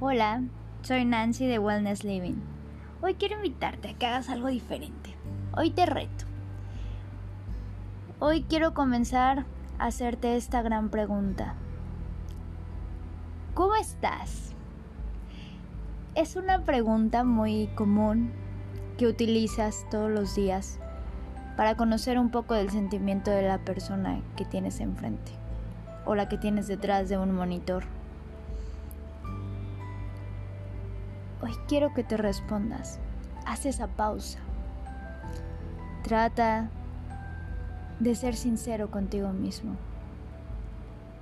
Hola, 0.00 0.42
soy 0.82 1.04
Nancy 1.04 1.46
de 1.46 1.58
Wellness 1.58 2.04
Living. 2.04 2.36
Hoy 3.00 3.14
quiero 3.14 3.36
invitarte 3.36 3.88
a 3.88 3.94
que 3.94 4.06
hagas 4.06 4.28
algo 4.28 4.48
diferente. 4.48 5.14
Hoy 5.56 5.70
te 5.70 5.86
reto. 5.86 6.24
Hoy 8.18 8.42
quiero 8.42 8.74
comenzar 8.74 9.44
a 9.78 9.86
hacerte 9.86 10.36
esta 10.36 10.62
gran 10.62 10.90
pregunta. 10.90 11.54
¿Cómo 13.54 13.74
estás? 13.76 14.52
Es 16.14 16.36
una 16.36 16.64
pregunta 16.64 17.24
muy 17.24 17.68
común 17.74 18.32
que 18.98 19.06
utilizas 19.06 19.86
todos 19.90 20.10
los 20.10 20.34
días 20.34 20.80
para 21.56 21.76
conocer 21.76 22.18
un 22.18 22.30
poco 22.30 22.54
del 22.54 22.70
sentimiento 22.70 23.30
de 23.30 23.42
la 23.42 23.58
persona 23.58 24.20
que 24.36 24.44
tienes 24.44 24.80
enfrente 24.80 25.32
o 26.04 26.14
la 26.14 26.28
que 26.28 26.38
tienes 26.38 26.66
detrás 26.66 27.08
de 27.08 27.18
un 27.18 27.32
monitor. 27.34 27.84
Hoy 31.42 31.52
quiero 31.68 31.92
que 31.94 32.04
te 32.04 32.16
respondas. 32.16 32.98
Haz 33.46 33.66
esa 33.66 33.86
pausa. 33.86 34.38
Trata 36.02 36.70
de 38.00 38.14
ser 38.14 38.34
sincero 38.34 38.90
contigo 38.90 39.30
mismo. 39.32 39.76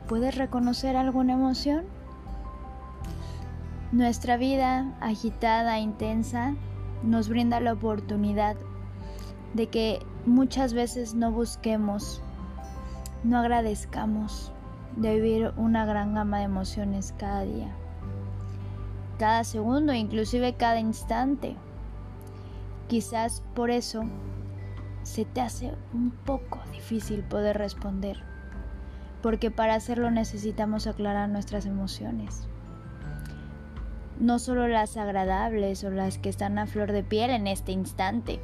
¿Puedes 0.09 0.37
reconocer 0.37 0.97
alguna 0.97 1.34
emoción? 1.34 1.84
Nuestra 3.92 4.37
vida 4.37 4.92
agitada, 5.01 5.78
intensa, 5.78 6.55
nos 7.03 7.28
brinda 7.28 7.61
la 7.61 7.75
oportunidad 7.75 8.56
de 9.55 9.67
que 9.69 10.01
muchas 10.27 10.75
veces 10.75 11.15
no 11.15 11.31
busquemos, 11.31 12.21
no 13.25 13.39
agradezcamos 13.39 14.53
de 14.97 15.15
vivir 15.15 15.53
una 15.57 15.85
gran 15.85 16.14
gama 16.14 16.39
de 16.39 16.45
emociones 16.45 17.14
cada 17.19 17.42
día 17.42 17.75
cada 19.23 19.45
segundo, 19.45 19.92
inclusive 19.95 20.55
cada 20.55 20.81
instante. 20.81 21.55
Quizás 22.89 23.45
por 23.55 23.70
eso 23.70 24.03
se 25.05 25.25
te 25.25 25.41
hace 25.41 25.73
un 25.95 26.11
poco 26.11 26.59
difícil 26.73 27.23
poder 27.23 27.57
responder, 27.57 28.19
porque 29.23 29.53
para 29.53 29.77
hacerlo 29.77 30.11
necesitamos 30.11 30.89
aclarar 30.89 31.29
nuestras 31.29 31.67
emociones. 31.67 32.48
No 34.19 34.41
solo 34.41 34.67
las 34.67 34.97
agradables 34.97 35.84
o 35.84 35.91
las 35.91 36.19
que 36.19 36.29
están 36.29 36.59
a 36.59 36.67
flor 36.67 36.91
de 36.91 37.05
piel 37.05 37.31
en 37.31 37.47
este 37.47 37.70
instante, 37.70 38.41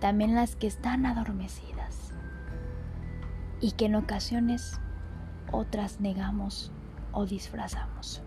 también 0.00 0.34
las 0.34 0.56
que 0.56 0.66
están 0.66 1.06
adormecidas. 1.06 2.12
Y 3.60 3.72
que 3.72 3.86
en 3.86 3.96
ocasiones 3.96 4.80
otras 5.50 6.00
negamos 6.00 6.72
o 7.12 7.26
disfrazamos. 7.26 8.22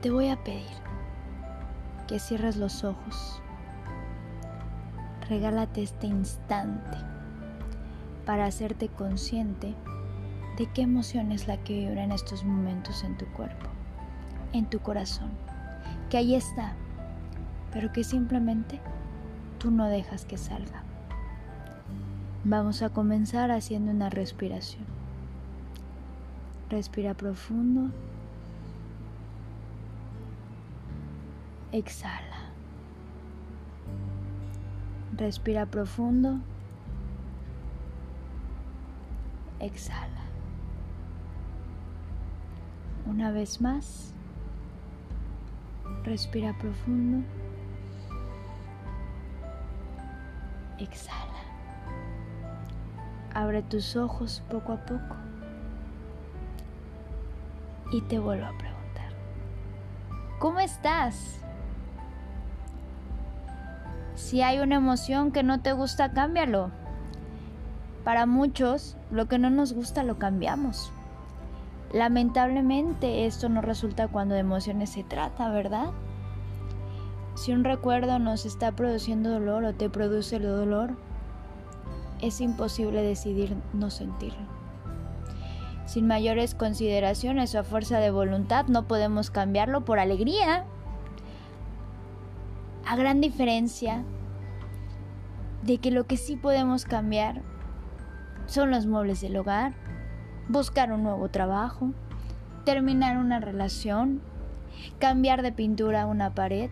Te 0.00 0.10
voy 0.10 0.28
a 0.28 0.42
pedir 0.42 0.66
que 2.06 2.18
cierres 2.18 2.56
los 2.56 2.84
ojos. 2.84 3.42
Regálate 5.28 5.82
este 5.82 6.06
instante 6.06 6.96
para 8.24 8.46
hacerte 8.46 8.88
consciente 8.88 9.74
de 10.56 10.66
qué 10.66 10.82
emoción 10.82 11.32
es 11.32 11.48
la 11.48 11.58
que 11.58 11.80
vibra 11.80 12.04
en 12.04 12.12
estos 12.12 12.44
momentos 12.44 13.04
en 13.04 13.16
tu 13.18 13.26
cuerpo, 13.26 13.66
en 14.52 14.66
tu 14.66 14.78
corazón, 14.80 15.30
que 16.08 16.16
ahí 16.16 16.34
está, 16.34 16.74
pero 17.72 17.92
que 17.92 18.04
simplemente 18.04 18.80
no 19.70 19.86
dejas 19.86 20.24
que 20.24 20.36
salga. 20.36 20.82
Vamos 22.44 22.82
a 22.82 22.90
comenzar 22.90 23.50
haciendo 23.50 23.90
una 23.90 24.10
respiración. 24.10 24.84
Respira 26.70 27.14
profundo 27.14 27.90
Exhala. 31.76 32.52
Respira 35.14 35.66
profundo. 35.66 36.38
Exhala. 39.60 40.24
Una 43.04 43.30
vez 43.30 43.60
más. 43.60 44.14
Respira 46.04 46.56
profundo. 46.56 47.26
Exhala. 50.78 51.32
Abre 53.34 53.62
tus 53.62 53.96
ojos 53.96 54.42
poco 54.50 54.72
a 54.72 54.76
poco. 54.76 55.16
Y 57.92 58.00
te 58.02 58.18
vuelvo 58.18 58.46
a 58.46 58.58
preguntar. 58.58 59.10
¿Cómo 60.38 60.60
estás? 60.60 61.40
Si 64.14 64.42
hay 64.42 64.58
una 64.58 64.76
emoción 64.76 65.32
que 65.32 65.42
no 65.42 65.60
te 65.60 65.72
gusta, 65.72 66.12
cámbialo. 66.12 66.70
Para 68.04 68.26
muchos, 68.26 68.96
lo 69.10 69.28
que 69.28 69.38
no 69.38 69.50
nos 69.50 69.72
gusta 69.72 70.02
lo 70.02 70.18
cambiamos. 70.18 70.92
Lamentablemente 71.92 73.26
esto 73.26 73.48
no 73.48 73.60
resulta 73.60 74.08
cuando 74.08 74.34
de 74.34 74.40
emociones 74.40 74.90
se 74.90 75.04
trata, 75.04 75.48
¿verdad? 75.50 75.90
Si 77.36 77.52
un 77.52 77.64
recuerdo 77.64 78.18
nos 78.18 78.46
está 78.46 78.72
produciendo 78.72 79.30
dolor 79.30 79.62
o 79.64 79.74
te 79.74 79.90
produce 79.90 80.36
el 80.36 80.44
dolor, 80.44 80.96
es 82.22 82.40
imposible 82.40 83.02
decidir 83.02 83.54
no 83.74 83.90
sentirlo. 83.90 84.46
Sin 85.84 86.06
mayores 86.06 86.54
consideraciones 86.54 87.54
o 87.54 87.60
a 87.60 87.62
fuerza 87.62 87.98
de 87.98 88.10
voluntad 88.10 88.66
no 88.68 88.88
podemos 88.88 89.30
cambiarlo 89.30 89.84
por 89.84 89.98
alegría 89.98 90.64
a 92.86 92.96
gran 92.96 93.20
diferencia 93.20 94.02
de 95.62 95.76
que 95.76 95.90
lo 95.90 96.06
que 96.06 96.16
sí 96.16 96.36
podemos 96.36 96.86
cambiar 96.86 97.42
son 98.46 98.70
los 98.70 98.86
muebles 98.86 99.20
del 99.20 99.36
hogar, 99.36 99.74
buscar 100.48 100.90
un 100.90 101.02
nuevo 101.02 101.28
trabajo, 101.28 101.90
terminar 102.64 103.18
una 103.18 103.40
relación, 103.40 104.22
cambiar 104.98 105.42
de 105.42 105.52
pintura 105.52 106.06
una 106.06 106.34
pared. 106.34 106.70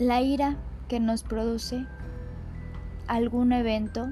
La 0.00 0.22
ira 0.22 0.56
que 0.88 0.98
nos 0.98 1.22
produce 1.24 1.84
algún 3.06 3.52
evento, 3.52 4.08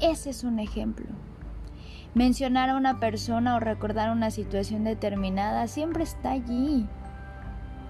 ese 0.00 0.28
es 0.28 0.44
un 0.44 0.58
ejemplo. 0.58 1.06
Mencionar 2.12 2.68
a 2.68 2.76
una 2.76 3.00
persona 3.00 3.56
o 3.56 3.58
recordar 3.58 4.10
una 4.10 4.30
situación 4.30 4.84
determinada 4.84 5.66
siempre 5.66 6.02
está 6.02 6.32
allí. 6.32 6.86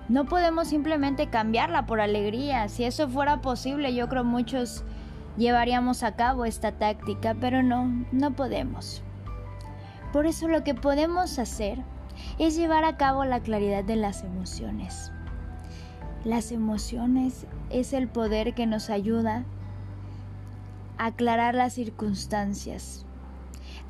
No 0.09 0.27
podemos 0.27 0.69
simplemente 0.69 1.29
cambiarla 1.29 1.87
por 1.87 2.01
alegría. 2.01 2.69
Si 2.69 2.85
eso 2.85 3.09
fuera 3.09 3.41
posible, 3.41 3.93
yo 3.97 4.09
creo 4.09 4.23
muchos 4.23 4.85
llevaríamos 5.37 6.05
a 6.05 6.15
cabo 6.15 6.45
esta 6.45 6.71
táctica, 6.71 7.35
pero 7.35 7.65
no, 7.65 8.07
no 8.13 8.37
podemos. 8.37 9.03
Por 10.13 10.27
eso 10.27 10.47
lo 10.47 10.63
que 10.63 10.77
podemos 10.77 11.41
hacer 11.41 11.83
es 12.39 12.55
llevar 12.55 12.85
a 12.85 12.97
cabo 12.97 13.25
la 13.25 13.41
claridad 13.41 13.83
de 13.83 13.97
las 13.97 14.23
emociones. 14.23 15.11
Las 16.25 16.53
emociones 16.53 17.47
es 17.71 17.93
el 17.93 18.07
poder 18.07 18.55
que 18.55 18.65
nos 18.67 18.91
ayuda 18.91 19.45
a 20.97 21.07
aclarar 21.07 21.57
las 21.57 21.73
circunstancias, 21.73 23.05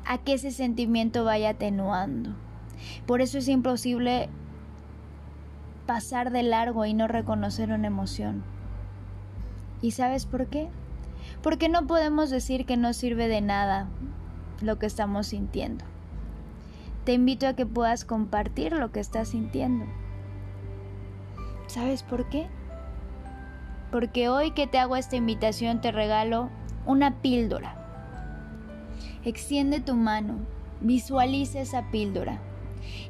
a 0.03 0.17
que 0.17 0.33
ese 0.33 0.49
sentimiento 0.49 1.25
vaya 1.25 1.49
atenuando. 1.49 2.31
Por 3.05 3.21
eso 3.21 3.37
es 3.37 3.47
imposible 3.47 4.29
pasar 5.85 6.31
de 6.31 6.41
largo 6.41 6.85
y 6.85 6.95
no 6.95 7.07
reconocer 7.07 7.71
una 7.71 7.85
emoción. 7.85 8.43
¿Y 9.83 9.91
sabes 9.91 10.25
por 10.25 10.47
qué? 10.47 10.69
Porque 11.43 11.69
no 11.69 11.85
podemos 11.85 12.31
decir 12.31 12.65
que 12.65 12.77
no 12.77 12.93
sirve 12.93 13.27
de 13.27 13.41
nada 13.41 13.89
lo 14.59 14.79
que 14.79 14.87
estamos 14.87 15.27
sintiendo. 15.27 15.85
Te 17.05 17.13
invito 17.13 17.47
a 17.47 17.53
que 17.53 17.67
puedas 17.67 18.05
compartir 18.05 18.73
lo 18.73 18.91
que 18.91 19.01
estás 19.01 19.29
sintiendo. 19.29 19.85
¿Sabes 21.73 22.03
por 22.03 22.29
qué? 22.29 22.47
Porque 23.91 24.29
hoy 24.29 24.51
que 24.51 24.67
te 24.67 24.79
hago 24.79 24.95
esta 24.95 25.15
invitación 25.15 25.81
te 25.81 25.91
regalo 25.91 26.49
una 26.85 27.21
píldora. 27.21 27.75
Extiende 29.23 29.79
tu 29.79 29.95
mano, 29.95 30.39
visualiza 30.81 31.61
esa 31.61 31.89
píldora 31.91 32.39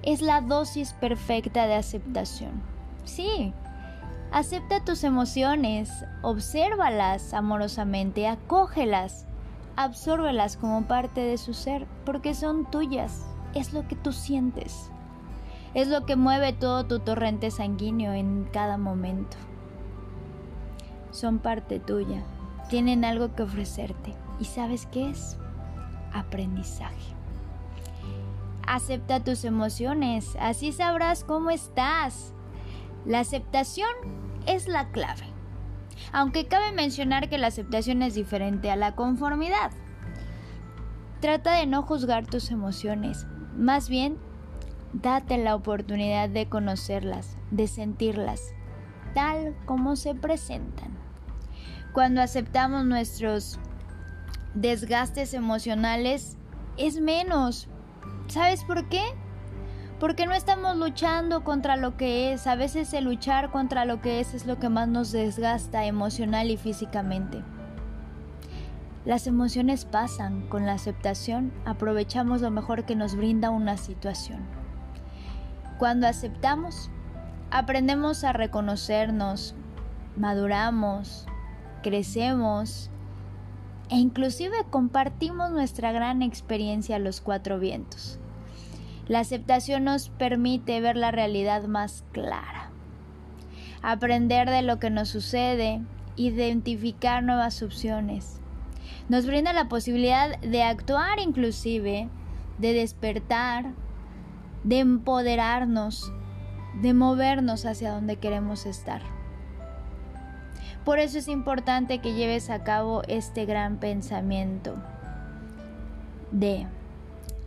es 0.03 0.21
la 0.21 0.41
dosis 0.41 0.93
perfecta 0.93 1.67
de 1.67 1.75
aceptación. 1.75 2.61
Sí, 3.05 3.53
acepta 4.31 4.83
tus 4.83 5.03
emociones, 5.03 6.05
obsérvalas 6.21 7.33
amorosamente, 7.33 8.27
acógelas, 8.27 9.25
absórbelas 9.75 10.57
como 10.57 10.83
parte 10.83 11.21
de 11.21 11.37
su 11.37 11.53
ser, 11.53 11.87
porque 12.05 12.33
son 12.33 12.69
tuyas, 12.69 13.25
es 13.53 13.73
lo 13.73 13.87
que 13.87 13.95
tú 13.95 14.11
sientes, 14.11 14.91
es 15.73 15.87
lo 15.87 16.05
que 16.05 16.15
mueve 16.15 16.53
todo 16.53 16.85
tu 16.85 16.99
torrente 16.99 17.51
sanguíneo 17.51 18.13
en 18.13 18.47
cada 18.51 18.77
momento. 18.77 19.37
Son 21.11 21.39
parte 21.39 21.79
tuya, 21.79 22.23
tienen 22.69 23.05
algo 23.05 23.35
que 23.35 23.43
ofrecerte. 23.43 24.15
¿Y 24.39 24.45
sabes 24.45 24.87
qué 24.87 25.09
es? 25.09 25.37
Aprendizaje. 26.11 27.13
Acepta 28.65 29.23
tus 29.23 29.43
emociones, 29.45 30.35
así 30.39 30.71
sabrás 30.71 31.23
cómo 31.23 31.49
estás. 31.49 32.33
La 33.05 33.19
aceptación 33.19 33.89
es 34.45 34.67
la 34.67 34.89
clave. 34.89 35.25
Aunque 36.11 36.47
cabe 36.47 36.71
mencionar 36.71 37.29
que 37.29 37.37
la 37.37 37.47
aceptación 37.47 38.01
es 38.01 38.15
diferente 38.15 38.71
a 38.71 38.75
la 38.75 38.95
conformidad. 38.95 39.71
Trata 41.19 41.53
de 41.53 41.65
no 41.65 41.83
juzgar 41.83 42.25
tus 42.25 42.51
emociones, 42.51 43.27
más 43.55 43.89
bien 43.89 44.17
date 44.93 45.37
la 45.37 45.55
oportunidad 45.55 46.29
de 46.29 46.47
conocerlas, 46.47 47.35
de 47.51 47.67
sentirlas, 47.67 48.53
tal 49.13 49.55
como 49.65 49.95
se 49.95 50.15
presentan. 50.15 50.97
Cuando 51.93 52.21
aceptamos 52.21 52.85
nuestros 52.85 53.59
desgastes 54.53 55.33
emocionales, 55.33 56.37
es 56.77 56.99
menos. 56.99 57.67
¿Sabes 58.27 58.63
por 58.63 58.87
qué? 58.89 59.03
Porque 59.99 60.25
no 60.25 60.33
estamos 60.33 60.75
luchando 60.75 61.43
contra 61.43 61.75
lo 61.75 61.97
que 61.97 62.33
es. 62.33 62.47
A 62.47 62.55
veces 62.55 62.93
el 62.93 63.05
luchar 63.05 63.51
contra 63.51 63.85
lo 63.85 64.01
que 64.01 64.19
es 64.19 64.33
es 64.33 64.45
lo 64.45 64.59
que 64.59 64.69
más 64.69 64.87
nos 64.87 65.11
desgasta 65.11 65.85
emocional 65.85 66.49
y 66.49 66.57
físicamente. 66.57 67.43
Las 69.05 69.27
emociones 69.27 69.85
pasan, 69.85 70.47
con 70.47 70.65
la 70.65 70.73
aceptación 70.73 71.51
aprovechamos 71.65 72.41
lo 72.41 72.51
mejor 72.51 72.85
que 72.85 72.95
nos 72.95 73.15
brinda 73.15 73.49
una 73.49 73.77
situación. 73.77 74.62
Cuando 75.83 76.07
aceptamos, 76.07 76.89
aprendemos 77.51 78.23
a 78.23 78.31
reconocernos, 78.31 79.53
maduramos, 80.15 81.25
crecemos 81.81 82.89
e 83.89 83.97
inclusive 83.97 84.55
compartimos 84.69 85.51
nuestra 85.51 85.91
gran 85.91 86.21
experiencia 86.21 86.95
a 86.95 86.99
los 86.99 87.19
cuatro 87.19 87.59
vientos. 87.59 88.17
La 89.09 89.19
aceptación 89.19 89.83
nos 89.83 90.07
permite 90.07 90.79
ver 90.79 90.95
la 90.95 91.11
realidad 91.11 91.65
más 91.65 92.05
clara, 92.13 92.69
aprender 93.81 94.49
de 94.49 94.61
lo 94.61 94.79
que 94.79 94.89
nos 94.89 95.09
sucede, 95.09 95.81
identificar 96.15 97.23
nuevas 97.23 97.61
opciones 97.61 98.39
nos 99.09 99.25
brinda 99.25 99.51
la 99.51 99.67
posibilidad 99.67 100.39
de 100.39 100.63
actuar 100.63 101.19
inclusive, 101.19 102.07
de 102.57 102.71
despertar, 102.71 103.73
de 104.63 104.79
empoderarnos, 104.79 106.11
de 106.81 106.93
movernos 106.93 107.65
hacia 107.65 107.91
donde 107.91 108.17
queremos 108.17 108.65
estar. 108.65 109.01
Por 110.85 110.99
eso 110.99 111.17
es 111.17 111.27
importante 111.27 111.99
que 111.99 112.13
lleves 112.13 112.49
a 112.49 112.63
cabo 112.63 113.03
este 113.07 113.45
gran 113.45 113.77
pensamiento 113.77 114.75
de 116.31 116.67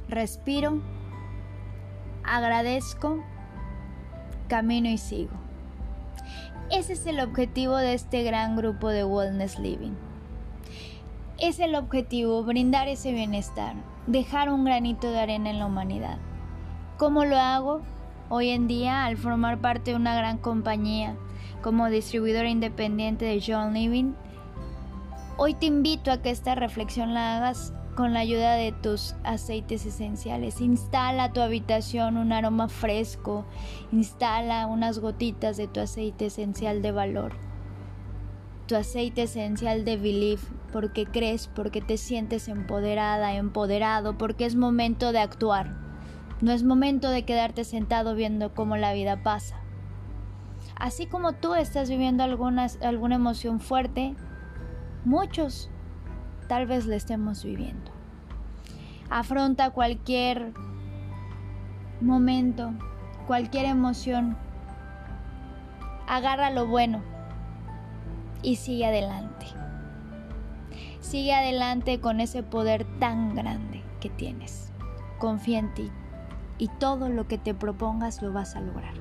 respiro, 0.09 0.81
agradezco, 2.25 3.23
camino 4.49 4.89
y 4.89 4.99
sigo. 4.99 5.35
Ese 6.71 6.95
es 6.95 7.07
el 7.07 7.21
objetivo 7.21 7.77
de 7.77 7.95
este 7.95 8.23
gran 8.23 8.57
grupo 8.57 8.89
de 8.89 9.05
Wellness 9.05 9.59
Living 9.59 9.95
es 11.39 11.61
el 11.61 11.75
objetivo, 11.75 12.43
brindar 12.45 12.89
ese 12.89 13.13
bienestar, 13.13 13.75
dejar 14.07 14.51
un 14.51 14.65
granito 14.65 15.11
de 15.11 15.21
arena 15.21 15.51
en 15.51 15.59
la 15.59 15.67
humanidad. 15.67 16.19
¿Cómo 16.97 17.27
lo 17.27 17.37
hago? 17.37 17.83
Hoy 18.31 18.49
en 18.49 18.69
día, 18.69 19.05
al 19.05 19.19
formar 19.19 19.61
parte 19.61 19.91
de 19.91 19.97
una 19.99 20.15
gran 20.15 20.39
compañía 20.39 21.15
como 21.61 21.91
distribuidora 21.91 22.49
independiente 22.49 23.27
de 23.27 23.43
John 23.47 23.75
Living, 23.75 24.15
hoy 25.37 25.53
te 25.53 25.67
invito 25.67 26.11
a 26.11 26.23
que 26.23 26.31
esta 26.31 26.55
reflexión 26.55 27.13
la 27.13 27.37
hagas 27.37 27.75
con 27.97 28.15
la 28.15 28.21
ayuda 28.21 28.55
de 28.55 28.73
tus 28.73 29.15
aceites 29.25 29.85
esenciales. 29.85 30.63
Instala 30.63 31.25
a 31.25 31.33
tu 31.35 31.43
habitación 31.43 32.17
un 32.17 32.33
aroma 32.33 32.67
fresco, 32.69 33.45
instala 33.93 34.67
unas 34.67 34.99
gotitas 34.99 35.59
de 35.59 35.69
tu 35.69 35.81
aceite 35.81 36.27
esencial 36.27 36.81
de 36.81 36.93
valor, 36.93 37.33
tu 38.67 38.75
aceite 38.75 39.25
esencial 39.25 39.85
de 39.85 39.99
belief, 39.99 40.49
porque 40.73 41.05
crees, 41.05 41.47
porque 41.49 41.83
te 41.83 41.99
sientes 41.99 42.49
empoderada, 42.49 43.35
empoderado, 43.35 44.17
porque 44.17 44.47
es 44.47 44.57
momento 44.57 45.13
de 45.13 45.19
actuar. 45.19 45.86
No 46.41 46.53
es 46.53 46.65
momento 46.65 47.09
de 47.09 47.25
quedarte 47.25 47.65
sentado 47.65 48.15
viendo 48.15 48.53
cómo 48.53 48.77
la 48.77 48.93
vida 48.93 49.23
pasa. 49.23 49.57
Así 50.75 51.07
como 51.07 51.33
tú 51.33 51.55
estás 51.55 51.89
viviendo 51.89 52.23
alguna, 52.23 52.67
emoción 53.15 53.59
fuerte, 53.59 54.15
muchos 55.07 55.71
tal 56.47 56.67
vez 56.67 56.85
la 56.85 56.97
estemos 56.97 57.43
viviendo. 57.43 57.91
Afronta 59.09 59.71
cualquier 59.71 60.53
momento, 62.03 62.75
cualquier 63.27 63.65
emoción. 63.65 64.37
Agarra 66.07 66.51
lo 66.51 66.67
bueno 66.67 67.01
y 68.43 68.57
sigue 68.57 68.85
adelante. 68.85 69.47
Sigue 71.01 71.33
adelante 71.33 71.99
con 71.99 72.21
ese 72.21 72.43
poder 72.43 72.85
tan 72.99 73.35
grande 73.35 73.83
que 74.01 74.11
tienes. 74.11 74.71
Confía 75.19 75.61
en 75.61 75.73
ti 75.73 75.91
y 76.59 76.69
todo 76.69 77.09
lo 77.09 77.27
que 77.27 77.39
te 77.39 77.55
propongas 77.55 78.23
lo 78.23 78.33
vas 78.33 78.57
a 78.57 78.61
lograr. 78.61 78.95